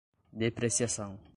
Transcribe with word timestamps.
depreciação 0.33 1.21